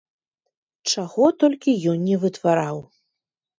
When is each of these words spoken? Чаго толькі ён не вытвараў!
Чаго 0.93 1.29
толькі 1.45 1.77
ён 1.93 1.99
не 2.09 2.19
вытвараў! 2.27 2.77